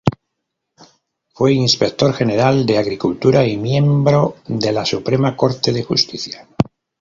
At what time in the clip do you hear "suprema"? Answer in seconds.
4.83-5.37